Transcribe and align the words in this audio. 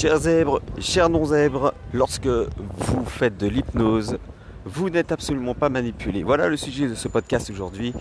Chers 0.00 0.20
zèbres, 0.20 0.62
chers 0.78 1.10
non-zèbres, 1.10 1.74
lorsque 1.92 2.26
vous 2.26 3.04
faites 3.04 3.36
de 3.36 3.46
l'hypnose, 3.46 4.16
vous 4.64 4.88
n'êtes 4.88 5.12
absolument 5.12 5.52
pas 5.52 5.68
manipulé. 5.68 6.22
Voilà 6.22 6.48
le 6.48 6.56
sujet 6.56 6.88
de 6.88 6.94
ce 6.94 7.06
podcast 7.06 7.50
aujourd'hui, 7.50 7.92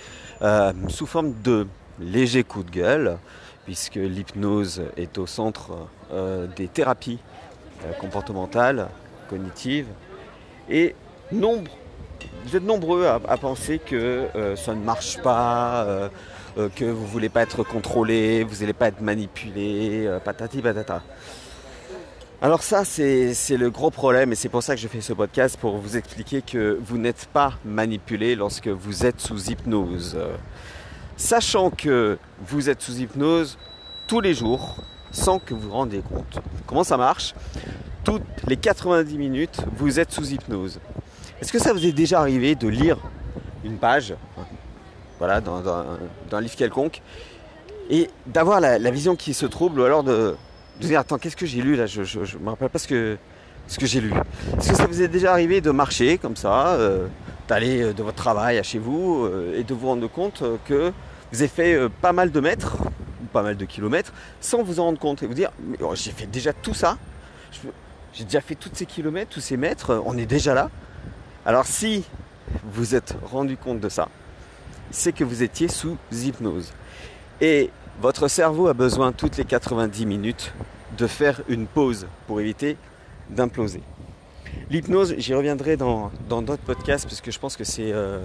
euh, 0.41 0.71
sous 0.87 1.05
forme 1.05 1.33
de 1.43 1.67
léger 1.99 2.45
coup 2.45 2.63
de 2.63 2.71
gueule, 2.71 3.17
puisque 3.65 3.95
l'hypnose 3.95 4.81
est 4.95 5.17
au 5.17 5.27
centre 5.27 5.89
euh, 6.13 6.47
des 6.55 6.69
thérapies 6.69 7.19
euh, 7.83 7.91
comportementales, 7.99 8.87
cognitives, 9.29 9.87
et 10.69 10.95
nombre, 11.33 11.69
vous 12.45 12.55
êtes 12.55 12.63
nombreux 12.63 13.07
à, 13.07 13.19
penser 13.35 13.77
que 13.77 14.27
ça 14.55 14.73
ne 14.73 14.81
marche 14.81 15.21
pas, 15.21 16.09
que 16.55 16.85
vous 16.85 17.03
ne 17.03 17.07
voulez 17.07 17.29
pas 17.29 17.41
être 17.41 17.65
contrôlé, 17.65 18.45
vous 18.45 18.61
n'allez 18.61 18.71
pas 18.71 18.87
être 18.87 19.01
manipulé, 19.01 20.09
patati 20.23 20.61
patata. 20.61 21.01
Alors 22.41 22.63
ça, 22.63 22.85
c'est 22.85 23.57
le 23.57 23.69
gros 23.69 23.91
problème 23.91 24.31
et 24.31 24.35
c'est 24.35 24.47
pour 24.47 24.63
ça 24.63 24.73
que 24.73 24.79
je 24.79 24.87
fais 24.87 25.01
ce 25.01 25.11
podcast, 25.11 25.57
pour 25.57 25.75
vous 25.75 25.97
expliquer 25.97 26.41
que 26.41 26.79
vous 26.81 26.97
n'êtes 26.97 27.27
pas 27.33 27.55
manipulé 27.65 28.37
lorsque 28.37 28.69
vous 28.69 29.05
êtes 29.05 29.19
sous 29.19 29.51
hypnose. 29.51 30.17
Sachant 31.17 31.69
que 31.69 32.17
vous 32.47 32.69
êtes 32.69 32.81
sous 32.81 32.99
hypnose 32.99 33.57
tous 34.07 34.21
les 34.21 34.33
jours 34.33 34.77
sans 35.11 35.39
que 35.39 35.53
vous 35.53 35.67
vous 35.67 35.71
rendiez 35.71 36.01
compte. 36.01 36.39
Comment 36.65 36.85
ça 36.85 36.95
marche? 36.95 37.33
Toutes 38.05 38.23
les 38.47 38.55
90 38.55 39.17
minutes, 39.17 39.59
vous 39.75 39.99
êtes 39.99 40.13
sous 40.13 40.31
hypnose. 40.31 40.79
Est-ce 41.41 41.51
que 41.51 41.59
ça 41.59 41.73
vous 41.73 41.85
est 41.85 41.91
déjà 41.91 42.21
arrivé 42.21 42.55
de 42.55 42.69
lire 42.69 42.99
une 43.65 43.75
page, 43.75 44.13
voilà, 45.17 45.41
dans, 45.41 45.61
un 45.67 46.39
livre 46.41 46.55
quelconque, 46.55 47.01
et 47.89 48.09
d'avoir 48.27 48.61
la 48.61 48.91
vision 48.91 49.17
qui 49.17 49.33
se 49.33 49.45
trouble 49.45 49.81
ou 49.81 49.83
alors 49.83 50.03
de, 50.03 50.37
de 50.79 50.87
dire 50.87 50.99
attends 50.99 51.17
qu'est-ce 51.17 51.35
que 51.35 51.45
j'ai 51.45 51.61
lu 51.61 51.75
là? 51.75 51.85
Je, 51.85 52.01
ne 52.01 52.43
me 52.43 52.49
rappelle 52.49 52.69
pas 52.69 52.79
ce 52.79 52.87
que, 52.87 53.17
ce 53.67 53.77
que 53.77 53.85
j'ai 53.85 54.01
lu. 54.01 54.11
Est-ce 54.57 54.69
que 54.69 54.75
ça 54.75 54.85
vous 54.85 55.01
est 55.01 55.07
déjà 55.07 55.31
arrivé 55.31 55.61
de 55.61 55.71
marcher 55.71 56.17
comme 56.17 56.35
ça, 56.35 56.69
euh, 56.73 57.07
d'aller 57.47 57.81
euh, 57.81 57.93
de 57.93 58.03
votre 58.03 58.17
travail 58.17 58.57
à 58.57 58.63
chez 58.63 58.79
vous 58.79 59.25
euh, 59.25 59.59
et 59.59 59.63
de 59.63 59.73
vous 59.73 59.87
rendre 59.87 60.09
compte 60.09 60.43
que 60.65 60.91
vous 61.31 61.41
avez 61.41 61.47
fait 61.47 61.89
pas 62.01 62.13
mal 62.13 62.31
de 62.31 62.39
mètres, 62.39 62.77
ou 63.21 63.25
pas 63.31 63.43
mal 63.43 63.55
de 63.55 63.65
kilomètres, 63.65 64.13
sans 64.41 64.63
vous 64.63 64.79
en 64.79 64.85
rendre 64.85 64.99
compte 64.99 65.21
et 65.21 65.27
vous 65.27 65.33
dire 65.33 65.51
oh, 65.81 65.93
j'ai 65.93 66.11
fait 66.11 66.25
déjà 66.25 66.53
tout 66.53 66.73
ça, 66.73 66.97
j'ai 68.13 68.23
déjà 68.23 68.41
fait 68.41 68.55
tous 68.55 68.71
ces 68.73 68.85
kilomètres, 68.85 69.29
tous 69.29 69.39
ces 69.39 69.57
mètres, 69.57 70.01
on 70.05 70.17
est 70.17 70.25
déjà 70.25 70.53
là. 70.55 70.71
Alors 71.45 71.65
si 71.65 72.03
vous 72.63 72.95
êtes 72.95 73.15
rendu 73.31 73.57
compte 73.57 73.79
de 73.79 73.89
ça, 73.89 74.09
c'est 74.89 75.11
que 75.11 75.23
vous 75.23 75.43
étiez 75.43 75.67
sous 75.67 75.97
hypnose. 76.11 76.73
Et 77.41 77.69
votre 78.01 78.29
cerveau 78.29 78.67
a 78.67 78.73
besoin 78.73 79.11
toutes 79.11 79.35
les 79.35 79.43
90 79.43 80.05
minutes 80.05 80.53
de 80.99 81.07
faire 81.07 81.41
une 81.47 81.65
pause 81.65 82.07
pour 82.27 82.39
éviter 82.39 82.77
d'imploser. 83.29 83.81
L'hypnose, 84.69 85.15
j'y 85.17 85.33
reviendrai 85.33 85.77
dans 85.77 86.11
d'autres 86.29 86.57
podcasts 86.57 87.05
parce 87.05 87.21
que 87.21 87.31
je 87.31 87.39
pense 87.39 87.55
que 87.55 87.63
c'est 87.63 87.91
euh, 87.91 88.19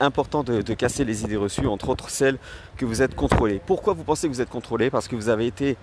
important 0.00 0.42
de, 0.42 0.74
casser 0.74 1.04
les 1.04 1.22
idées 1.22 1.36
reçues, 1.36 1.66
entre 1.66 1.88
autres 1.88 2.10
celles 2.10 2.38
que 2.76 2.84
vous 2.84 3.02
êtes 3.02 3.14
contrôlé. 3.14 3.60
Pourquoi 3.64 3.94
vous 3.94 4.04
pensez 4.04 4.28
que 4.28 4.32
vous 4.32 4.40
êtes 4.40 4.48
contrôlé 4.48 4.90
Parce 4.90 5.08
que 5.08 5.16
vous 5.16 5.28
avez 5.28 5.46
été 5.46 5.76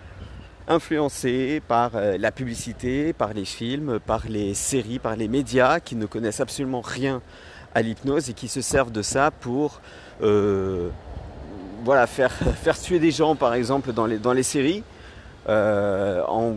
influencé 0.68 1.62
par 1.66 1.92
euh, 1.96 2.18
la 2.18 2.32
publicité, 2.32 3.14
par 3.14 3.34
les 3.34 3.46
films, 3.46 4.00
par 4.06 4.28
les 4.28 4.54
séries, 4.54 5.00
par 5.00 5.16
les 5.16 5.28
médias 5.30 5.80
qui 5.80 5.96
ne 5.96 6.06
connaissent 6.06 6.42
absolument 6.42 6.82
rien 6.82 7.22
à 7.74 7.82
l'hypnose 7.82 8.30
et 8.30 8.34
qui 8.34 8.50
se 8.50 8.62
servent 8.62 8.92
de 8.92 9.02
ça 9.02 9.32
pour 9.32 9.82
euh, 10.22 10.90
voilà, 11.86 12.06
faire, 12.08 12.32
faire 12.64 12.78
tuer 12.78 13.00
des 13.00 13.12
gens, 13.12 13.36
par 13.36 13.54
exemple, 13.54 13.94
dans 13.94 14.06
les, 14.06 14.18
dans 14.18 14.34
les 14.34 14.44
séries, 14.44 14.84
euh, 15.50 16.22
en 16.28 16.56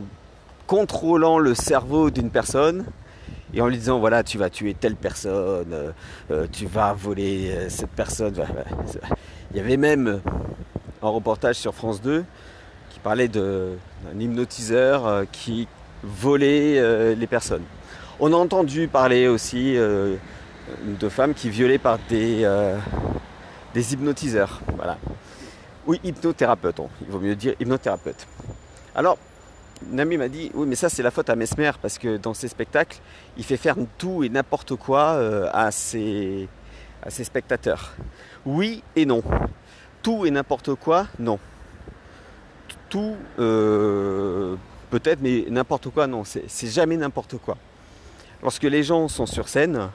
contrôlant 0.67 1.39
le 1.39 1.55
cerveau 1.55 2.11
d'une 2.11 2.31
personne 2.31 2.85
et 3.55 3.61
en 3.61 3.67
lui 3.67 3.77
disant 3.77 3.99
voilà, 3.99 4.23
tu 4.23 4.39
vas 4.39 4.51
tuer 4.51 4.75
telle 4.75 4.97
personne, 4.97 5.73
euh, 5.73 5.91
euh, 6.31 6.47
tu 6.51 6.67
vas 6.67 6.93
voler 6.93 7.69
cette 7.69 7.91
personne. 7.91 8.35
Il 9.51 9.57
y 9.57 9.61
avait 9.61 9.77
même 9.77 10.21
un 11.03 11.09
reportage 11.09 11.57
sur 11.57 11.75
France 11.75 12.01
2 12.03 12.25
qui 12.91 13.01
parlait 13.01 13.29
d'un 13.29 13.79
hypnotiseur 14.19 15.25
qui 15.33 15.69
volait 16.03 17.15
les 17.15 17.27
personnes. 17.27 17.65
On 18.21 18.33
a 18.33 18.37
entendu 18.37 18.89
parler 18.89 19.29
aussi 19.29 19.75
de 19.75 21.09
femmes 21.09 21.35
qui 21.35 21.49
violaient 21.51 21.79
par 21.79 21.99
des 22.09 22.47
des 23.75 23.93
hypnotiseurs. 23.93 24.61
Voilà. 24.77 24.99
Oui, 25.87 26.01
hypnothérapeute, 26.05 26.81
il 27.03 27.09
vaut 27.09 27.21
mieux 27.21 27.35
dire 27.35 27.55
hypnothérapeute. 27.59 28.27
Alors, 28.95 29.19
Nami 29.87 30.17
m'a 30.17 30.29
dit, 30.29 30.51
oui, 30.55 30.67
mais 30.67 30.75
ça 30.75 30.89
c'est 30.89 31.03
la 31.03 31.11
faute 31.11 31.31
à 31.31 31.37
Mesmer, 31.37 31.73
parce 31.81 31.99
que 31.99 32.17
dans 32.17 32.35
ses 32.35 32.49
spectacles, 32.49 32.99
il 33.37 33.45
fait 33.45 33.57
faire 33.57 33.77
tout 33.99 34.25
et 34.25 34.29
n'importe 34.29 34.77
quoi 34.77 35.13
euh, 35.13 35.49
à, 35.53 35.71
ses, 35.71 36.49
spectateurs. 37.09 37.93
Oui 38.45 38.83
et 38.97 39.07
non. 39.07 39.23
Tout 40.03 40.27
et 40.27 40.31
n'importe 40.31 40.75
quoi, 40.75 41.07
non. 41.19 41.39
Tout, 42.89 43.17
euh, 43.39 44.57
peut-être, 44.91 45.21
mais 45.23 45.47
n'importe 45.49 45.89
quoi, 45.91 46.07
non. 46.07 46.25
C'est 46.25 46.69
jamais 46.69 46.97
n'importe 46.97 47.37
quoi. 47.39 47.57
Lorsque 48.43 48.65
les 48.65 48.83
gens 48.83 49.09
sont 49.09 49.27
sur 49.27 49.49
scène, 49.49 49.91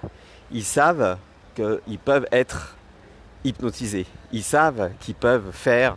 ils 0.52 0.64
savent 0.64 1.18
qu'ils 1.56 2.00
peuvent 2.00 2.28
être 2.32 2.76
hypnotisés. 3.46 4.06
Ils 4.34 4.44
savent 4.44 4.90
qu'ils 5.00 5.16
peuvent 5.16 5.52
faire 5.54 5.96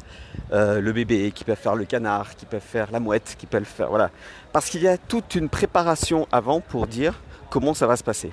euh, 0.52 0.80
le 0.80 0.92
bébé, 0.92 1.32
qu'ils 1.32 1.46
peuvent 1.46 1.58
faire 1.58 1.74
le 1.74 1.84
canard, 1.84 2.36
qu'ils 2.36 2.46
peuvent 2.46 2.60
faire 2.60 2.90
la 2.92 3.00
mouette, 3.00 3.34
qu'ils 3.38 3.48
peuvent 3.48 3.64
faire. 3.64 3.88
Voilà. 3.88 4.10
Parce 4.52 4.70
qu'il 4.70 4.82
y 4.82 4.88
a 4.88 4.96
toute 4.96 5.34
une 5.34 5.48
préparation 5.48 6.28
avant 6.30 6.60
pour 6.60 6.86
dire 6.86 7.20
comment 7.50 7.74
ça 7.74 7.86
va 7.86 7.96
se 7.96 8.04
passer. 8.04 8.30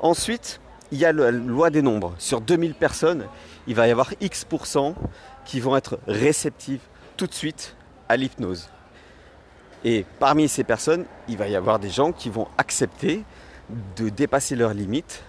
Ensuite, 0.00 0.60
il 0.92 0.98
y 0.98 1.04
a 1.04 1.12
la 1.12 1.30
loi 1.30 1.70
des 1.70 1.82
nombres. 1.82 2.14
Sur 2.18 2.40
2000 2.40 2.74
personnes, 2.74 3.26
il 3.66 3.74
va 3.74 3.88
y 3.88 3.90
avoir 3.90 4.12
X% 4.20 4.94
qui 5.44 5.60
vont 5.60 5.76
être 5.76 5.98
réceptives 6.06 6.80
tout 7.16 7.26
de 7.26 7.34
suite 7.34 7.76
à 8.08 8.16
l'hypnose. 8.16 8.68
Et 9.84 10.04
parmi 10.18 10.48
ces 10.48 10.64
personnes, 10.64 11.04
il 11.28 11.36
va 11.36 11.48
y 11.48 11.56
avoir 11.56 11.78
des 11.78 11.90
gens 11.90 12.12
qui 12.12 12.30
vont 12.30 12.48
accepter 12.58 13.24
de 13.96 14.08
dépasser 14.08 14.56
leurs 14.56 14.74
limites, 14.74 15.22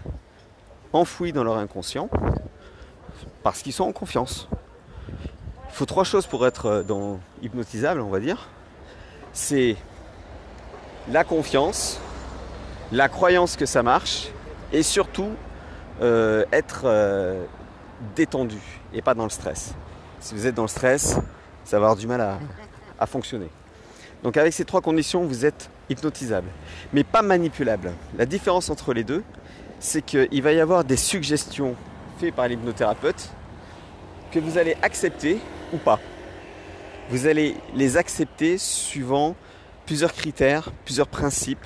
enfouies 0.93 1.33
dans 1.33 1.43
leur 1.43 1.57
inconscient, 1.57 2.09
parce 3.43 3.61
qu'ils 3.61 3.73
sont 3.73 3.85
en 3.85 3.91
confiance. 3.91 4.47
Il 5.69 5.73
faut 5.73 5.85
trois 5.85 6.03
choses 6.03 6.25
pour 6.25 6.45
être 6.47 6.65
euh, 6.65 7.15
hypnotisable, 7.41 8.01
on 8.01 8.09
va 8.09 8.19
dire. 8.19 8.47
C'est 9.33 9.75
la 11.09 11.23
confiance, 11.23 11.99
la 12.91 13.09
croyance 13.09 13.55
que 13.55 13.65
ça 13.65 13.83
marche, 13.83 14.29
et 14.73 14.83
surtout 14.83 15.31
euh, 16.01 16.45
être 16.51 16.81
euh, 16.85 17.45
détendu 18.15 18.59
et 18.93 19.01
pas 19.01 19.13
dans 19.13 19.23
le 19.23 19.29
stress. 19.29 19.73
Si 20.19 20.33
vous 20.33 20.47
êtes 20.47 20.55
dans 20.55 20.63
le 20.63 20.67
stress, 20.67 21.17
ça 21.63 21.79
va 21.79 21.85
avoir 21.85 21.95
du 21.95 22.07
mal 22.07 22.39
à 22.99 23.05
fonctionner. 23.05 23.49
Donc 24.23 24.37
avec 24.37 24.53
ces 24.53 24.65
trois 24.65 24.81
conditions, 24.81 25.23
vous 25.25 25.45
êtes 25.45 25.69
hypnotisable, 25.89 26.47
mais 26.91 27.03
pas 27.03 27.21
manipulable. 27.21 27.93
La 28.17 28.25
différence 28.25 28.69
entre 28.69 28.93
les 28.93 29.03
deux, 29.03 29.23
c'est 29.79 30.01
qu'il 30.01 30.41
va 30.41 30.53
y 30.53 30.59
avoir 30.59 30.83
des 30.83 30.97
suggestions 30.97 31.75
par 32.25 32.47
l'hypnothérapeute 32.47 33.29
que 34.31 34.39
vous 34.39 34.57
allez 34.57 34.75
accepter 34.81 35.39
ou 35.71 35.77
pas. 35.77 35.99
Vous 37.09 37.27
allez 37.27 37.55
les 37.75 37.95
accepter 37.95 38.57
suivant 38.57 39.35
plusieurs 39.85 40.13
critères, 40.13 40.71
plusieurs 40.83 41.07
principes 41.07 41.65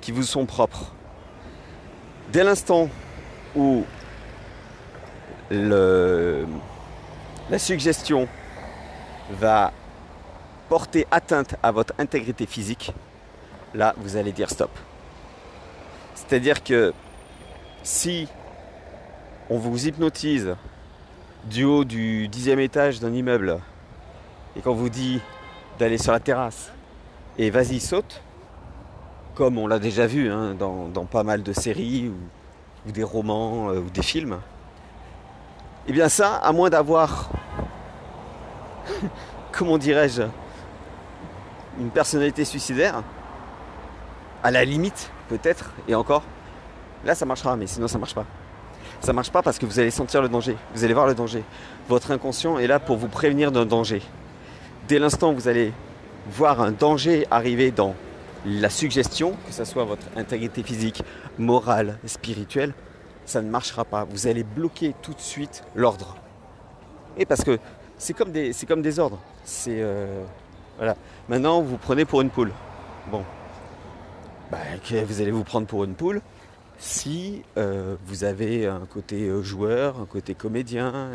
qui 0.00 0.12
vous 0.12 0.24
sont 0.24 0.44
propres. 0.44 0.92
Dès 2.32 2.44
l'instant 2.44 2.88
où 3.54 3.84
le, 5.50 6.46
la 7.48 7.58
suggestion 7.58 8.28
va 9.30 9.72
porter 10.68 11.06
atteinte 11.10 11.54
à 11.62 11.70
votre 11.70 11.94
intégrité 11.98 12.46
physique, 12.46 12.92
là 13.74 13.94
vous 13.98 14.16
allez 14.16 14.32
dire 14.32 14.50
stop. 14.50 14.70
C'est-à-dire 16.14 16.62
que 16.62 16.92
si 17.82 18.28
on 19.52 19.58
vous 19.58 19.86
hypnotise 19.86 20.56
du 21.44 21.64
haut 21.64 21.84
du 21.84 22.26
dixième 22.26 22.58
étage 22.58 23.00
d'un 23.00 23.12
immeuble 23.12 23.58
et 24.56 24.62
qu'on 24.62 24.72
vous 24.72 24.88
dit 24.88 25.20
d'aller 25.78 25.98
sur 25.98 26.12
la 26.12 26.20
terrasse 26.20 26.72
et 27.36 27.50
vas-y 27.50 27.78
saute, 27.78 28.22
comme 29.34 29.58
on 29.58 29.66
l'a 29.66 29.78
déjà 29.78 30.06
vu 30.06 30.30
hein, 30.30 30.54
dans, 30.54 31.04
pas 31.04 31.22
mal 31.22 31.42
de 31.42 31.52
séries 31.52 32.10
ou, 32.86 32.92
des 32.92 33.02
romans 33.02 33.68
euh, 33.68 33.80
ou 33.80 33.90
des 33.90 34.02
films, 34.02 34.38
et 35.86 35.88
eh 35.88 35.92
bien 35.92 36.08
ça, 36.08 36.36
à 36.36 36.50
moins 36.52 36.70
d'avoir, 36.70 37.28
comment 39.52 39.76
dirais-je, 39.76 40.22
une 41.78 41.90
personnalité 41.90 42.46
suicidaire, 42.46 43.02
à 44.42 44.50
la 44.50 44.64
limite 44.64 45.10
peut-être, 45.28 45.72
et 45.88 45.94
encore, 45.94 46.22
là 47.04 47.14
ça 47.14 47.26
marchera, 47.26 47.54
mais 47.54 47.66
sinon 47.66 47.86
ça 47.86 47.98
marche 47.98 48.14
pas. 48.14 48.24
Ça 49.02 49.12
marche 49.12 49.32
pas 49.32 49.42
parce 49.42 49.58
que 49.58 49.66
vous 49.66 49.80
allez 49.80 49.90
sentir 49.90 50.22
le 50.22 50.28
danger. 50.28 50.56
Vous 50.76 50.84
allez 50.84 50.94
voir 50.94 51.08
le 51.08 51.14
danger. 51.14 51.42
Votre 51.88 52.12
inconscient 52.12 52.60
est 52.60 52.68
là 52.68 52.78
pour 52.78 52.96
vous 52.96 53.08
prévenir 53.08 53.50
d'un 53.50 53.66
danger. 53.66 54.00
Dès 54.86 55.00
l'instant 55.00 55.32
où 55.32 55.34
vous 55.34 55.48
allez 55.48 55.72
voir 56.30 56.60
un 56.60 56.70
danger 56.70 57.26
arriver 57.28 57.72
dans 57.72 57.96
la 58.46 58.70
suggestion, 58.70 59.36
que 59.44 59.52
ce 59.52 59.64
soit 59.64 59.84
votre 59.84 60.06
intégrité 60.16 60.62
physique, 60.62 61.02
morale, 61.36 61.98
spirituelle, 62.06 62.74
ça 63.24 63.42
ne 63.42 63.50
marchera 63.50 63.84
pas. 63.84 64.04
Vous 64.04 64.28
allez 64.28 64.44
bloquer 64.44 64.94
tout 65.02 65.14
de 65.14 65.20
suite 65.20 65.64
l'ordre. 65.74 66.16
Et 67.18 67.26
parce 67.26 67.42
que 67.42 67.58
c'est 67.98 68.14
comme 68.14 68.30
des, 68.30 68.52
c'est 68.52 68.66
comme 68.66 68.82
des 68.82 69.00
ordres. 69.00 69.18
C'est 69.44 69.80
euh, 69.80 70.22
voilà. 70.76 70.94
Maintenant, 71.28 71.60
vous 71.60 71.76
prenez 71.76 72.04
pour 72.04 72.20
une 72.20 72.30
poule. 72.30 72.52
Bon, 73.10 73.24
bah, 74.52 74.58
vous 75.06 75.20
allez 75.20 75.32
vous 75.32 75.42
prendre 75.42 75.66
pour 75.66 75.82
une 75.82 75.94
poule 75.94 76.20
si 76.82 77.42
euh, 77.58 77.94
vous 78.06 78.24
avez 78.24 78.66
un 78.66 78.86
côté 78.86 79.28
euh, 79.28 79.40
joueur, 79.40 80.00
un 80.00 80.04
côté 80.04 80.34
comédien, 80.34 81.10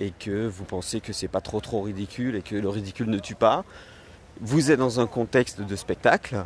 et, 0.00 0.10
que 0.10 0.48
vous 0.48 0.64
pensez 0.64 1.00
que 1.00 1.12
c'est 1.12 1.28
pas 1.28 1.40
trop 1.40 1.60
trop 1.60 1.82
ridicule 1.82 2.34
et 2.34 2.42
que 2.42 2.56
le 2.56 2.68
ridicule 2.68 3.08
ne 3.08 3.20
tue 3.20 3.36
pas. 3.36 3.64
Vous 4.40 4.72
êtes 4.72 4.80
dans 4.80 4.98
un 4.98 5.06
contexte 5.06 5.60
de 5.60 5.76
spectacle, 5.76 6.44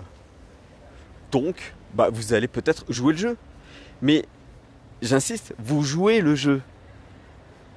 donc 1.32 1.72
bah, 1.94 2.10
vous 2.12 2.34
allez 2.34 2.48
peut-être 2.48 2.84
jouer 2.90 3.14
le 3.14 3.18
jeu. 3.18 3.36
Mais 4.02 4.26
j'insiste, 5.00 5.54
vous 5.58 5.82
jouez 5.82 6.20
le 6.20 6.34
jeu. 6.34 6.60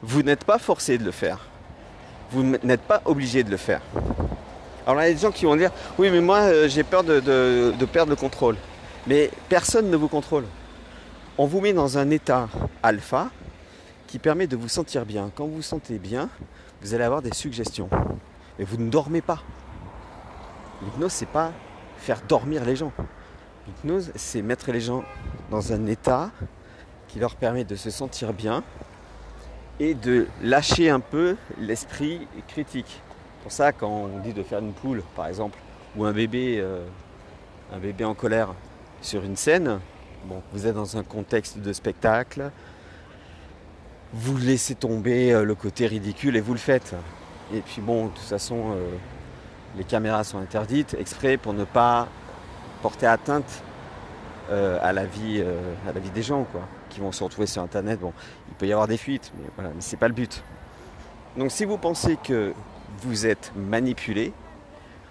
Vous 0.01 0.21
n'êtes 0.21 0.43
pas 0.43 0.59
forcé 0.59 0.97
de 0.97 1.05
le 1.05 1.11
faire. 1.11 1.47
Vous 2.31 2.43
n'êtes 2.43 2.81
pas 2.81 3.01
obligé 3.05 3.43
de 3.43 3.49
le 3.49 3.57
faire. 3.57 3.81
Alors 4.85 5.01
il 5.01 5.07
y 5.07 5.11
a 5.11 5.13
des 5.13 5.19
gens 5.19 5.31
qui 5.31 5.45
vont 5.45 5.55
dire 5.55 5.71
Oui, 5.97 6.09
mais 6.11 6.19
moi 6.19 6.39
euh, 6.39 6.67
j'ai 6.67 6.83
peur 6.83 7.05
de, 7.05 7.71
perdre 7.85 8.09
le 8.09 8.17
contrôle. 8.17 8.57
Mais 9.07 9.31
personne 9.47 9.89
ne 9.89 9.95
vous 9.95 10.09
contrôle. 10.09 10.43
On 11.35 11.47
vous 11.47 11.61
met 11.61 11.73
dans 11.73 11.97
un 11.97 12.11
état 12.11 12.47
alpha 12.83 13.31
qui 14.05 14.19
permet 14.19 14.45
de 14.45 14.55
vous 14.55 14.67
sentir 14.67 15.03
bien. 15.03 15.31
Quand 15.33 15.47
vous 15.47 15.55
vous 15.55 15.61
sentez 15.63 15.97
bien, 15.97 16.29
vous 16.79 16.93
allez 16.93 17.03
avoir 17.03 17.23
des 17.23 17.33
suggestions. 17.33 17.89
Mais 18.59 18.65
vous 18.65 18.77
ne 18.77 18.87
dormez 18.87 19.21
pas. 19.21 19.41
L'hypnose, 20.83 21.11
c'est 21.11 21.25
pas 21.25 21.51
faire 21.97 22.21
dormir 22.29 22.63
les 22.65 22.75
gens. 22.75 22.91
L'hypnose, 23.65 24.11
c'est 24.13 24.43
mettre 24.43 24.71
les 24.71 24.79
gens 24.79 25.03
dans 25.49 25.73
un 25.73 25.87
état 25.87 26.29
qui 27.07 27.17
leur 27.17 27.35
permet 27.35 27.63
de 27.63 27.75
se 27.75 27.89
sentir 27.89 28.31
bien 28.31 28.63
et 29.79 29.95
de 29.95 30.27
lâcher 30.43 30.91
un 30.91 30.99
peu 30.99 31.35
l'esprit 31.59 32.27
critique. 32.47 33.01
Pour 33.41 33.51
ça, 33.51 33.71
quand 33.71 33.89
on 33.89 34.19
dit 34.19 34.33
de 34.33 34.43
faire 34.43 34.59
une 34.59 34.73
poule, 34.73 35.01
par 35.15 35.25
exemple, 35.25 35.57
ou 35.95 36.05
un 36.05 36.13
bébé, 36.13 36.59
euh, 36.59 36.85
un 37.73 37.79
bébé 37.79 38.05
en 38.05 38.13
colère 38.13 38.53
sur 39.01 39.23
une 39.23 39.35
scène, 39.35 39.79
bon, 40.25 40.41
vous 40.51 40.67
êtes 40.67 40.75
dans 40.75 40.97
un 40.97 41.03
contexte 41.03 41.59
de 41.59 41.73
spectacle, 41.73 42.51
vous 44.13 44.37
laissez 44.37 44.75
tomber 44.75 45.33
euh, 45.33 45.43
le 45.43 45.55
côté 45.55 45.87
ridicule 45.87 46.35
et 46.35 46.41
vous 46.41 46.53
le 46.53 46.59
faites. 46.59 46.95
Et 47.53 47.61
puis 47.61 47.81
bon, 47.81 48.05
de 48.05 48.11
toute 48.11 48.19
façon, 48.19 48.71
euh, 48.71 48.89
les 49.77 49.83
caméras 49.83 50.23
sont 50.23 50.37
interdites 50.37 50.95
exprès 50.99 51.37
pour 51.37 51.53
ne 51.53 51.63
pas 51.63 52.07
porter 52.81 53.07
atteinte 53.07 53.63
euh, 54.51 54.77
à, 54.81 54.93
la 54.93 55.05
vie, 55.05 55.43
à 55.87 55.93
la 55.93 55.99
vie 55.99 56.11
des 56.11 56.21
gens, 56.21 56.43
quoi, 56.43 56.61
qui 56.89 56.99
vont 56.99 57.11
se 57.11 57.23
retrouver 57.23 57.47
sur 57.47 57.61
Internet. 57.61 57.99
Bon, 57.99 58.13
il 58.49 58.55
peut 58.55 58.67
y 58.67 58.71
avoir 58.71 58.87
des 58.87 58.97
fuites, 58.97 59.31
mais 59.37 59.45
voilà, 59.55 59.71
mais 59.73 59.81
c'est 59.81 59.97
pas 59.97 60.07
le 60.07 60.13
but. 60.13 60.43
Donc 61.37 61.51
si 61.51 61.65
vous 61.65 61.77
pensez 61.77 62.17
que 62.17 62.53
vous 63.01 63.25
êtes 63.25 63.51
manipulé, 63.55 64.31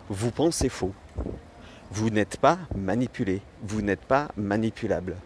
vous 0.09 0.31
pensez 0.31 0.69
faux. 0.69 0.93
Vous 1.93 2.11
n'êtes 2.11 2.39
pas 2.39 2.59
manipulé, 2.75 3.43
vous 3.63 3.83
n'êtes 3.83 4.05
pas 4.05 4.29
manipulable. 4.37 5.17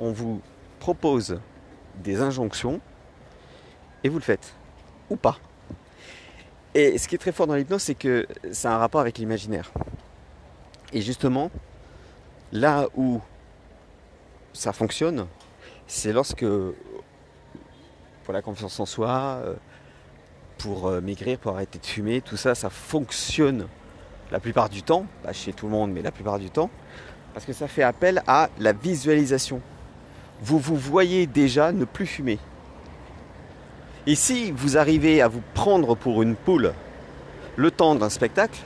On 0.00 0.12
vous 0.12 0.40
propose 0.78 1.38
des 2.02 2.20
injonctions 2.22 2.80
et 4.02 4.08
vous 4.08 4.18
le 4.18 4.24
faites. 4.24 4.54
Ou 5.10 5.16
pas. 5.16 5.38
Et 6.74 6.98
ce 6.98 7.06
qui 7.06 7.16
est 7.16 7.18
très 7.18 7.32
fort 7.32 7.46
dans 7.46 7.54
l'hypnose, 7.54 7.82
c'est 7.82 7.94
que 7.94 8.26
ça 8.52 8.72
a 8.72 8.76
un 8.76 8.78
rapport 8.78 9.00
avec 9.00 9.18
l'imaginaire. 9.18 9.72
Et 10.92 11.02
justement, 11.02 11.50
Là 12.52 12.88
où 12.96 13.20
ça 14.52 14.72
fonctionne, 14.72 15.26
c'est 15.86 16.12
lorsque, 16.12 16.44
pour 18.24 18.34
la 18.34 18.42
confiance 18.42 18.80
en 18.80 18.86
soi, 18.86 19.40
euh, 19.44 19.54
pour 20.58 20.88
euh, 20.88 21.00
maigrir, 21.00 21.38
pour 21.38 21.54
arrêter 21.54 21.78
de 21.78 21.86
fumer, 21.86 22.20
tout 22.20 22.36
ça, 22.36 22.56
ça 22.56 22.68
fonctionne 22.68 23.68
la 24.30 24.40
plupart 24.40 24.68
du 24.68 24.82
temps, 24.82 25.06
pas 25.22 25.32
chez 25.32 25.52
tout 25.52 25.66
le 25.66 25.72
monde, 25.72 25.92
mais 25.92 26.02
la 26.02 26.10
plupart 26.10 26.38
du 26.38 26.50
temps, 26.50 26.70
parce 27.34 27.44
que 27.44 27.52
ça 27.52 27.68
fait 27.68 27.82
appel 27.82 28.22
à 28.26 28.48
la 28.58 28.72
visualisation. 28.72 29.60
Vous 30.42 30.58
vous 30.58 30.76
voyez 30.76 31.26
déjà 31.26 31.72
ne 31.72 31.84
plus 31.84 32.06
fumer. 32.06 32.38
Et 34.06 34.14
si 34.14 34.50
vous 34.50 34.78
arrivez 34.78 35.20
à 35.20 35.28
vous 35.28 35.42
prendre 35.54 35.94
pour 35.94 36.22
une 36.22 36.34
poule 36.34 36.72
le 37.56 37.70
temps 37.70 37.94
d'un 37.94 38.08
spectacle, 38.08 38.58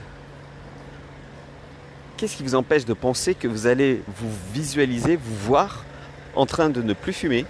qu'est-ce 2.15 2.37
qui 2.37 2.43
vous 2.43 2.55
empêche 2.55 2.85
de 2.85 2.93
penser 2.93 3.35
que 3.35 3.47
vous 3.47 3.67
allez 3.67 4.01
vous 4.07 4.31
visualiser, 4.53 5.17
vous 5.17 5.35
voir 5.35 5.83
en 6.35 6.45
train 6.45 6.69
de 6.69 6.81
ne 6.81 6.93
plus 6.93 7.13
fumer, 7.13 7.45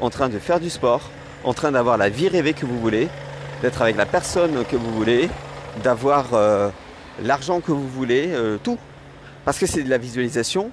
en 0.00 0.10
train 0.10 0.28
de 0.28 0.38
faire 0.38 0.60
du 0.60 0.70
sport, 0.70 1.10
en 1.44 1.52
train 1.52 1.72
d'avoir 1.72 1.98
la 1.98 2.08
vie 2.08 2.28
rêvée 2.28 2.54
que 2.54 2.66
vous 2.66 2.80
voulez, 2.80 3.08
d'être 3.62 3.82
avec 3.82 3.96
la 3.96 4.06
personne 4.06 4.64
que 4.64 4.76
vous 4.76 4.92
voulez, 4.92 5.28
d'avoir 5.82 6.32
euh, 6.32 6.70
l'argent 7.22 7.60
que 7.60 7.72
vous 7.72 7.88
voulez, 7.88 8.28
euh, 8.32 8.58
tout. 8.62 8.78
Parce 9.44 9.58
que 9.58 9.66
c'est 9.66 9.82
de 9.82 9.90
la 9.90 9.98
visualisation, 9.98 10.70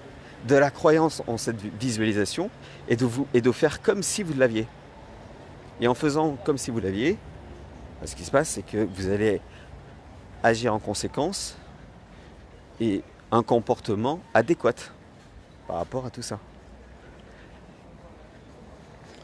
de 0.48 0.56
la 0.56 0.72
croyance 0.72 1.22
en 1.28 1.38
cette 1.38 1.62
visualisation, 1.80 2.50
et 2.88 2.96
de, 2.96 3.06
vous, 3.06 3.28
et 3.34 3.42
de 3.42 3.52
faire 3.52 3.82
comme 3.82 4.04
si 4.04 4.24
vous 4.24 4.34
l'aviez. 4.34 4.68
Et 5.80 5.88
en 5.88 5.94
faisant 5.94 6.38
comme 6.44 6.58
si 6.58 6.72
vous 6.72 6.80
l'aviez, 6.80 7.18
ce 8.06 8.16
qui 8.16 8.26
se 8.26 8.32
passe, 8.32 8.50
c'est 8.50 8.64
que 8.64 8.88
vous 8.96 9.10
allez 9.10 9.42
agir 10.42 10.74
en 10.74 10.80
conséquence 10.80 11.58
et 12.80 13.02
un 13.32 13.44
comportement 13.44 14.20
adéquat 14.34 14.74
par 15.68 15.78
rapport 15.78 16.06
à 16.06 16.10
tout 16.10 16.22
ça. 16.22 16.40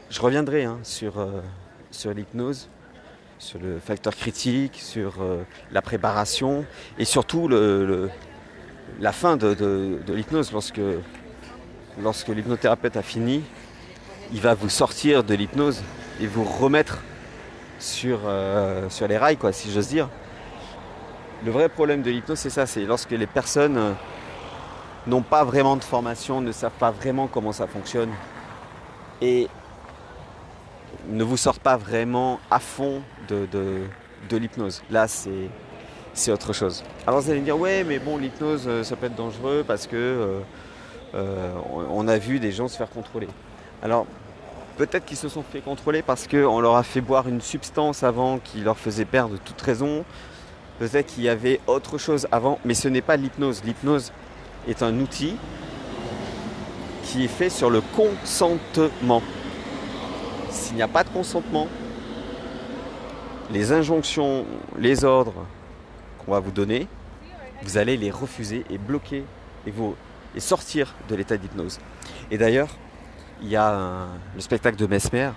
Je 0.08 0.20
reviendrai 0.20 0.64
hein, 0.64 0.78
sur, 0.82 1.18
euh, 1.18 1.40
sur 1.90 2.12
l'hypnose, 2.12 2.68
sur 3.40 3.58
le 3.58 3.78
facteur 3.78 4.14
critique, 4.14 4.76
sur 4.76 5.22
euh, 5.22 5.42
la 5.72 5.80
préparation 5.80 6.66
et 6.98 7.06
surtout 7.06 7.48
la 7.48 9.12
fin 9.12 9.36
de, 9.36 9.98
l'hypnose. 10.08 10.52
Lorsque, 10.52 12.28
l'hypnothérapeute 12.28 12.96
a 12.96 13.02
fini, 13.02 13.42
il 14.32 14.40
va 14.40 14.54
vous 14.54 14.68
sortir 14.68 15.24
de 15.24 15.34
l'hypnose 15.34 15.82
et 16.20 16.26
vous 16.26 16.44
remettre 16.44 16.98
sur, 17.78 18.20
euh, 18.26 18.88
sur 18.90 19.08
les 19.08 19.16
rails, 19.16 19.38
si 19.52 19.72
j'ose 19.72 19.88
dire. 19.88 20.08
Le 21.42 21.50
vrai 21.50 21.70
problème 21.70 22.02
de 22.02 22.10
l'hypnose, 22.10 22.38
c'est 22.38 22.50
ça, 22.50 22.66
c'est 22.66 22.84
lorsque 22.84 23.12
les 23.12 23.26
personnes 23.26 23.78
euh, 23.78 23.92
n'ont 25.06 25.22
pas 25.22 25.44
vraiment 25.44 25.76
de 25.76 25.84
formation, 25.84 26.42
ne 26.42 26.52
savent 26.52 26.78
pas 26.78 26.90
vraiment 26.90 27.26
comment 27.26 27.52
ça 27.52 27.66
fonctionne 27.66 28.10
et 29.22 29.48
ne 31.08 31.24
vous 31.24 31.36
sortent 31.36 31.62
pas 31.62 31.76
vraiment 31.76 32.40
à 32.50 32.58
fond 32.58 33.02
de, 33.32 34.36
l'hypnose. 34.36 34.82
Là, 34.90 35.06
c'est, 35.08 36.32
autre 36.32 36.52
chose. 36.52 36.84
Alors 37.06 37.20
vous 37.20 37.30
allez 37.30 37.40
me 37.40 37.44
dire, 37.44 37.58
ouais, 37.58 37.84
mais 37.84 37.98
bon, 37.98 38.18
l'hypnose, 38.18 38.64
euh, 38.66 38.82
ça 38.82 38.96
peut 38.96 39.06
être 39.06 39.14
dangereux 39.14 39.64
parce 39.66 39.86
que 39.86 40.42
euh, 41.14 41.52
on 41.90 42.06
a 42.08 42.18
vu 42.18 42.38
des 42.40 42.52
gens 42.52 42.68
se 42.68 42.76
faire 42.76 42.90
contrôler. 42.90 43.28
Alors, 43.82 44.06
peut-être 44.76 45.04
qu'ils 45.04 45.16
se 45.16 45.28
sont 45.28 45.42
fait 45.42 45.60
contrôler 45.60 46.02
parce 46.02 46.26
qu'on 46.26 46.60
leur 46.60 46.76
a 46.76 46.82
fait 46.82 47.00
boire 47.00 47.28
une 47.28 47.40
substance 47.40 48.02
avant 48.02 48.38
qui 48.38 48.60
leur 48.60 48.78
faisait 48.78 49.04
perdre 49.04 49.36
toute 49.44 49.60
raison. 49.60 50.04
Peut-être 50.78 51.06
qu'il 51.06 51.24
y 51.24 51.28
avait 51.28 51.60
autre 51.66 51.98
chose 51.98 52.26
avant, 52.32 52.58
mais 52.64 52.74
ce 52.74 52.88
n'est 52.88 53.02
pas 53.02 53.16
l'hypnose. 53.16 53.62
L'hypnose 53.64 54.12
est 54.68 54.82
un 54.82 54.98
outil 54.98 55.36
qui 57.04 57.24
est 57.24 57.28
fait 57.28 57.50
sur 57.50 57.70
le 57.70 57.80
consentement. 57.80 59.22
S'il 60.50 60.76
n'y 60.76 60.82
a 60.82 60.88
pas 60.88 61.04
de 61.04 61.10
consentement, 61.10 61.66
les 63.52 63.72
injonctions, 63.72 64.46
les 64.78 65.04
ordres 65.04 65.46
qu'on 66.18 66.32
va 66.32 66.40
vous 66.40 66.50
donner, 66.50 66.86
vous 67.62 67.78
allez 67.78 67.96
les 67.96 68.10
refuser 68.10 68.64
et 68.70 68.78
bloquer 68.78 69.24
et, 69.66 69.72
et 70.34 70.40
sortir 70.40 70.94
de 71.08 71.14
l'état 71.14 71.36
d'hypnose. 71.36 71.78
Et 72.30 72.38
d'ailleurs, 72.38 72.68
il 73.42 73.48
y 73.48 73.56
a 73.56 74.06
le 74.34 74.40
spectacle 74.40 74.76
de 74.76 74.86
Mesmer. 74.86 75.30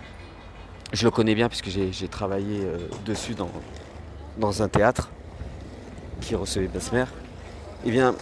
Je 0.92 1.06
le 1.06 1.12
connais 1.12 1.36
bien 1.36 1.50
puisque 1.50 1.70
j'ai 1.70 2.08
travaillé 2.08 2.62
euh, 2.62 2.78
dessus 3.06 3.34
dans, 4.38 4.62
un 4.62 4.68
théâtre 4.68 5.10
qui 6.22 6.36
recevait 6.36 6.70
Mesmer, 6.74 7.06
eh 7.86 7.92
bien, 7.92 8.16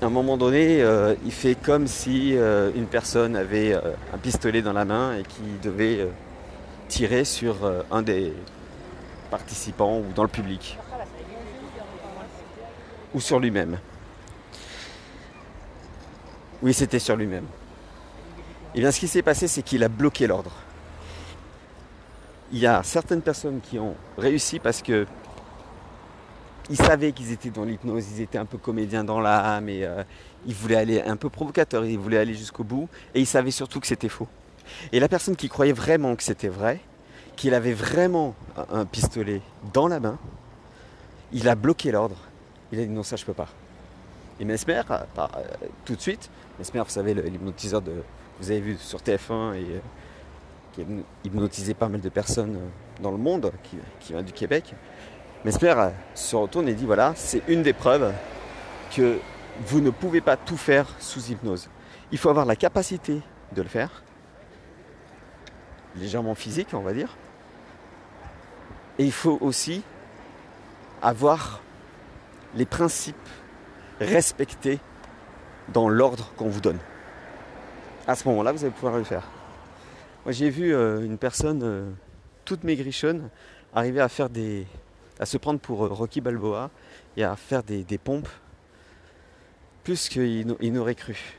à 0.00 0.06
un 0.06 0.10
moment 0.10 0.36
donné, 0.36 0.82
euh, 0.82 1.14
il 1.24 1.32
fait 1.32 1.54
comme 1.54 1.86
si 1.86 2.34
euh, 2.34 2.70
une 2.74 2.86
personne 2.86 3.36
avait 3.36 3.74
un 3.74 4.18
pistolet 4.18 4.62
dans 4.62 4.72
la 4.72 4.84
main 4.84 5.16
et 5.16 5.22
qui 5.22 5.42
devait 5.62 6.08
tirer 6.88 7.24
sur 7.24 7.56
un 7.90 8.02
des 8.02 8.32
participants 9.30 9.98
ou 9.98 10.12
dans 10.14 10.22
le 10.22 10.28
public. 10.28 10.78
Ou 13.14 13.20
sur 13.20 13.40
lui-même. 13.40 13.78
Oui, 16.62 16.74
c'était 16.74 16.98
sur 16.98 17.16
lui-même. 17.16 17.46
Et 18.72 18.78
eh 18.78 18.80
bien, 18.80 18.92
ce 18.92 19.00
qui 19.00 19.08
s'est 19.08 19.22
passé, 19.22 19.48
c'est 19.48 19.62
qu'il 19.62 19.82
a 19.82 19.88
bloqué 19.88 20.26
l'ordre. 20.26 20.52
Il 22.52 22.58
y 22.58 22.66
a 22.66 22.82
certaines 22.82 23.22
personnes 23.22 23.60
qui 23.60 23.78
ont 23.78 23.96
réussi 24.18 24.58
parce 24.58 24.82
que 24.82 25.06
ils 26.68 26.76
savaient 26.76 27.10
qu'ils 27.10 27.32
étaient 27.32 27.50
dans 27.50 27.64
l'hypnose, 27.64 28.04
ils 28.12 28.20
étaient 28.22 28.38
un 28.38 28.44
peu 28.44 28.58
comédiens 28.58 29.02
dans 29.02 29.20
l'âme 29.20 29.68
et 29.68 29.84
euh, 29.84 30.04
ils 30.46 30.54
voulaient 30.54 30.76
aller 30.76 31.02
un 31.02 31.16
peu 31.16 31.28
provocateurs, 31.28 31.84
ils 31.84 31.98
voulaient 31.98 32.18
aller 32.18 32.34
jusqu'au 32.34 32.62
bout 32.62 32.88
et 33.12 33.20
ils 33.20 33.26
savaient 33.26 33.50
surtout 33.50 33.80
que 33.80 33.88
c'était 33.88 34.08
faux. 34.08 34.28
Et 34.92 35.00
la 35.00 35.08
personne 35.08 35.34
qui 35.34 35.48
croyait 35.48 35.72
vraiment 35.72 36.14
que 36.14 36.22
c'était 36.22 36.48
vrai, 36.48 36.80
qu'il 37.40 37.54
avait 37.54 37.72
vraiment 37.72 38.34
un 38.70 38.84
pistolet 38.84 39.40
dans 39.72 39.88
la 39.88 39.98
main, 39.98 40.18
il 41.32 41.48
a 41.48 41.54
bloqué 41.54 41.90
l'ordre. 41.90 42.16
Il 42.70 42.78
a 42.78 42.84
dit 42.84 42.90
non, 42.90 43.02
ça 43.02 43.16
je 43.16 43.24
peux 43.24 43.32
pas. 43.32 43.48
Et 44.38 44.44
Mesmer, 44.44 44.82
euh, 44.90 44.98
euh, 45.18 45.26
tout 45.86 45.96
de 45.96 46.00
suite, 46.02 46.28
Mesmer, 46.58 46.80
vous 46.80 46.90
savez, 46.90 47.14
l'hypnotiseur 47.14 47.80
de, 47.80 47.92
vous 48.38 48.50
avez 48.50 48.60
vu 48.60 48.76
sur 48.76 48.98
TF1 48.98 49.54
et 49.54 49.80
qui 50.74 50.82
a 50.82 50.84
hypnotisé 51.24 51.72
pas 51.72 51.88
mal 51.88 52.02
de 52.02 52.10
personnes 52.10 52.58
dans 53.00 53.10
le 53.10 53.16
monde, 53.16 53.50
qui, 53.62 53.78
qui 54.00 54.12
vient 54.12 54.22
du 54.22 54.32
Québec, 54.32 54.74
Mesmer 55.46 55.92
se 56.14 56.36
retourne 56.36 56.68
et 56.68 56.74
dit 56.74 56.84
voilà, 56.84 57.14
c'est 57.16 57.42
une 57.48 57.62
des 57.62 57.72
preuves 57.72 58.12
que 58.94 59.18
vous 59.64 59.80
ne 59.80 59.88
pouvez 59.88 60.20
pas 60.20 60.36
tout 60.36 60.58
faire 60.58 60.86
sous 60.98 61.30
hypnose. 61.30 61.70
Il 62.12 62.18
faut 62.18 62.28
avoir 62.28 62.44
la 62.44 62.56
capacité 62.56 63.22
de 63.52 63.62
le 63.62 63.68
faire, 63.68 64.02
légèrement 65.96 66.34
physique, 66.34 66.68
on 66.74 66.80
va 66.80 66.92
dire. 66.92 67.16
Et 69.00 69.04
il 69.04 69.12
faut 69.12 69.38
aussi 69.40 69.82
avoir 71.00 71.62
les 72.54 72.66
principes 72.66 73.16
respectés 73.98 74.78
dans 75.72 75.88
l'ordre 75.88 76.30
qu'on 76.36 76.50
vous 76.50 76.60
donne. 76.60 76.76
À 78.06 78.14
ce 78.14 78.28
moment-là, 78.28 78.52
vous 78.52 78.62
allez 78.62 78.74
pouvoir 78.74 78.98
le 78.98 79.04
faire. 79.04 79.26
Moi, 80.26 80.32
j'ai 80.32 80.50
vu 80.50 80.74
euh, 80.74 81.00
une 81.00 81.16
personne 81.16 81.62
euh, 81.62 81.90
toute 82.44 82.62
maigrichonne 82.62 83.30
arriver 83.74 84.02
à 84.02 84.10
faire 84.10 84.28
des, 84.28 84.66
à 85.18 85.24
se 85.24 85.38
prendre 85.38 85.60
pour 85.60 85.86
euh, 85.86 85.88
Rocky 85.88 86.20
Balboa 86.20 86.68
et 87.16 87.24
à 87.24 87.36
faire 87.36 87.62
des, 87.62 87.86
pompes 87.96 88.28
plus 89.82 90.10
qu'il 90.10 90.46
n'aurait 90.46 90.94
cru. 90.94 91.38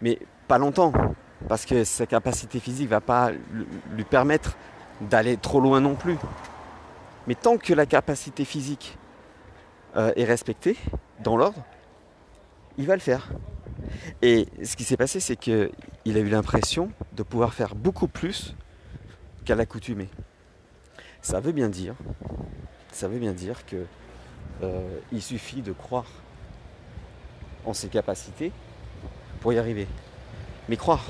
Mais 0.00 0.18
pas 0.46 0.56
longtemps, 0.56 0.94
parce 1.48 1.66
que 1.66 1.84
sa 1.84 2.06
capacité 2.06 2.60
physique 2.60 2.86
ne 2.86 2.92
va 2.92 3.02
pas 3.02 3.30
lui 3.92 4.04
permettre 4.04 4.56
d'aller 5.02 5.36
trop 5.36 5.60
loin 5.60 5.82
non 5.82 5.94
plus. 5.94 6.16
Mais 7.28 7.34
tant 7.34 7.58
que 7.58 7.74
la 7.74 7.84
capacité 7.84 8.46
physique 8.46 8.96
euh, 9.96 10.12
est 10.16 10.24
respectée, 10.24 10.78
dans 11.22 11.36
l'ordre, 11.36 11.62
il 12.78 12.86
va 12.86 12.94
le 12.94 13.02
faire. 13.02 13.28
Et 14.22 14.46
ce 14.64 14.76
qui 14.76 14.84
s'est 14.84 14.96
passé, 14.96 15.20
c'est 15.20 15.36
qu'il 15.36 15.70
a 16.06 16.18
eu 16.20 16.28
l'impression 16.30 16.90
de 17.12 17.22
pouvoir 17.22 17.52
faire 17.52 17.74
beaucoup 17.74 18.08
plus 18.08 18.56
qu'à 19.44 19.54
l'accoutumée. 19.54 20.08
Ça 21.20 21.38
veut 21.38 21.52
bien 21.52 21.68
dire 21.68 21.94
ça 22.92 23.08
veut 23.08 23.18
bien 23.18 23.32
dire 23.32 23.58
euh, 24.62 24.98
suffit 25.20 25.60
de 25.60 25.72
croire 25.72 26.06
en 27.66 27.74
ses 27.74 27.88
capacités 27.88 28.52
pour 29.40 29.52
y 29.52 29.58
arriver. 29.58 29.86
Mais 30.70 30.78
croire, 30.78 31.04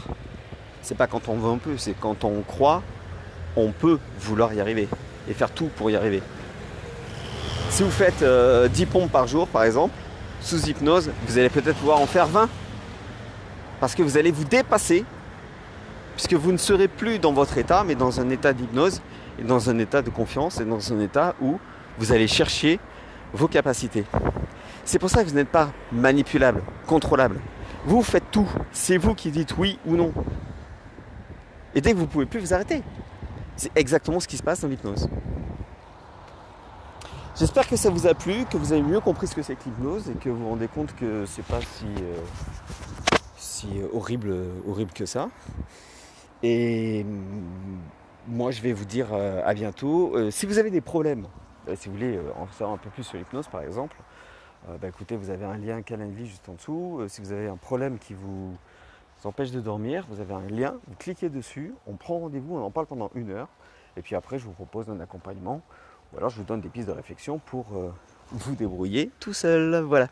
c'est 0.82 0.96
pas 0.96 1.06
quand 1.06 1.28
on 1.28 1.36
veut 1.36 1.50
un 1.52 1.58
peu, 1.58 1.78
c'est 1.78 1.94
quand 1.94 2.24
on 2.24 2.42
croit, 2.42 2.82
on 3.56 3.70
peut 3.70 4.00
vouloir 4.18 4.52
y 4.52 4.60
arriver 4.60 4.88
et 5.28 5.34
faire 5.34 5.50
tout 5.50 5.70
pour 5.76 5.90
y 5.90 5.96
arriver. 5.96 6.22
Si 7.70 7.82
vous 7.82 7.90
faites 7.90 8.18
10 8.18 8.24
euh, 8.24 8.68
pompes 8.90 9.12
par 9.12 9.26
jour, 9.26 9.46
par 9.46 9.64
exemple, 9.64 9.94
sous 10.40 10.68
hypnose, 10.68 11.10
vous 11.26 11.38
allez 11.38 11.50
peut-être 11.50 11.76
pouvoir 11.76 12.00
en 12.00 12.06
faire 12.06 12.26
20. 12.26 12.48
Parce 13.80 13.94
que 13.94 14.02
vous 14.02 14.16
allez 14.16 14.30
vous 14.30 14.44
dépasser, 14.44 15.04
puisque 16.16 16.34
vous 16.34 16.50
ne 16.50 16.56
serez 16.56 16.88
plus 16.88 17.18
dans 17.18 17.32
votre 17.32 17.58
état, 17.58 17.84
mais 17.84 17.94
dans 17.94 18.20
un 18.20 18.30
état 18.30 18.52
d'hypnose, 18.52 19.00
et 19.38 19.44
dans 19.44 19.70
un 19.70 19.78
état 19.78 20.02
de 20.02 20.10
confiance, 20.10 20.60
et 20.60 20.64
dans 20.64 20.92
un 20.92 21.00
état 21.00 21.34
où 21.40 21.58
vous 21.98 22.12
allez 22.12 22.26
chercher 22.26 22.80
vos 23.32 23.48
capacités. 23.48 24.04
C'est 24.84 24.98
pour 24.98 25.10
ça 25.10 25.22
que 25.22 25.28
vous 25.28 25.34
n'êtes 25.34 25.50
pas 25.50 25.70
manipulable, 25.92 26.62
contrôlable. 26.86 27.40
Vous 27.84 28.02
faites 28.02 28.30
tout. 28.30 28.48
C'est 28.72 28.96
vous 28.96 29.14
qui 29.14 29.30
dites 29.30 29.56
oui 29.58 29.78
ou 29.86 29.96
non. 29.96 30.12
Et 31.74 31.80
dès 31.80 31.92
que 31.92 31.96
vous 31.96 32.04
ne 32.04 32.08
pouvez 32.08 32.26
plus, 32.26 32.40
vous 32.40 32.54
arrêtez. 32.54 32.82
C'est 33.58 33.76
exactement 33.76 34.20
ce 34.20 34.26
qui 34.26 34.38
se 34.38 34.42
passe 34.42 34.60
dans 34.60 34.68
l'hypnose. 34.68 35.08
J'espère 37.36 37.68
que 37.68 37.76
ça 37.76 37.90
vous 37.90 38.06
a 38.06 38.14
plu, 38.14 38.46
que 38.46 38.56
vous 38.56 38.72
avez 38.72 38.82
mieux 38.82 39.00
compris 39.00 39.26
ce 39.26 39.34
que 39.34 39.42
c'est 39.42 39.54
que 39.54 39.64
l'hypnose 39.64 40.08
et 40.08 40.14
que 40.14 40.30
vous 40.30 40.38
vous 40.38 40.48
rendez 40.48 40.68
compte 40.68 40.94
que 40.96 41.26
c'est 41.26 41.44
pas 41.44 41.60
si, 41.60 41.84
euh, 41.84 42.16
si 43.36 43.68
horrible, 43.92 44.34
horrible 44.66 44.92
que 44.92 45.04
ça. 45.04 45.28
Et 46.42 47.04
moi, 48.26 48.50
je 48.50 48.62
vais 48.62 48.72
vous 48.72 48.86
dire 48.86 49.08
euh, 49.12 49.42
à 49.44 49.52
bientôt. 49.52 50.16
Euh, 50.16 50.30
si 50.30 50.46
vous 50.46 50.58
avez 50.58 50.70
des 50.70 50.80
problèmes 50.80 51.26
euh, 51.68 51.76
si 51.76 51.88
vous 51.88 51.94
voulez 51.94 52.16
euh, 52.16 52.32
en 52.36 52.46
savoir 52.48 52.72
un 52.72 52.78
peu 52.78 52.90
plus 52.90 53.02
sur 53.02 53.18
l'hypnose 53.18 53.48
par 53.48 53.62
exemple, 53.62 53.96
euh, 54.68 54.78
bah, 54.78 54.88
écoutez, 54.88 55.16
vous 55.16 55.30
avez 55.30 55.44
un 55.44 55.56
lien 55.56 55.82
Calendly 55.82 56.26
juste 56.26 56.48
en 56.48 56.54
dessous. 56.54 57.00
si 57.08 57.20
vous 57.20 57.32
avez 57.32 57.48
un 57.48 57.56
problème 57.56 57.98
qui 57.98 58.14
vous 58.14 58.56
empêche 59.26 59.50
de 59.50 59.60
dormir, 59.60 60.06
vous 60.08 60.20
avez 60.20 60.34
un 60.34 60.46
lien, 60.48 60.76
vous 60.86 60.94
cliquez 60.96 61.28
dessus, 61.28 61.74
on 61.86 61.94
prend 61.94 62.18
rendez-vous, 62.18 62.56
on 62.56 62.62
en 62.62 62.70
parle 62.70 62.86
pendant 62.86 63.10
une 63.14 63.30
heure, 63.30 63.48
et 63.96 64.02
puis 64.02 64.14
après 64.14 64.38
je 64.38 64.44
vous 64.44 64.52
propose 64.52 64.88
un 64.90 65.00
accompagnement, 65.00 65.62
ou 66.12 66.18
alors 66.18 66.30
je 66.30 66.36
vous 66.36 66.44
donne 66.44 66.60
des 66.60 66.68
pistes 66.68 66.88
de 66.88 66.92
réflexion 66.92 67.38
pour 67.38 67.66
vous 68.32 68.54
débrouiller 68.54 69.10
tout 69.20 69.32
seul. 69.32 69.80
Voilà. 69.82 70.08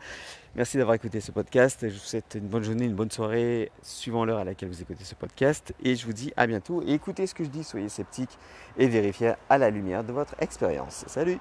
Merci 0.55 0.77
d'avoir 0.77 0.95
écouté 0.95 1.21
ce 1.21 1.31
podcast. 1.31 1.87
Je 1.87 1.93
vous 1.93 1.99
souhaite 1.99 2.35
une 2.39 2.47
bonne 2.47 2.63
journée, 2.63 2.85
une 2.85 2.95
bonne 2.95 3.11
soirée, 3.11 3.71
suivant 3.81 4.25
l'heure 4.25 4.39
à 4.39 4.43
laquelle 4.43 4.69
vous 4.69 4.81
écoutez 4.81 5.03
ce 5.03 5.15
podcast. 5.15 5.73
Et 5.83 5.95
je 5.95 6.05
vous 6.05 6.13
dis 6.13 6.33
à 6.35 6.47
bientôt. 6.47 6.81
Et 6.83 6.93
écoutez 6.93 7.27
ce 7.27 7.35
que 7.35 7.43
je 7.43 7.49
dis, 7.49 7.63
soyez 7.63 7.89
sceptiques 7.89 8.37
et 8.77 8.87
vérifiez 8.87 9.33
à 9.49 9.57
la 9.57 9.69
lumière 9.69 10.03
de 10.03 10.13
votre 10.13 10.35
expérience. 10.39 11.03
Salut 11.07 11.37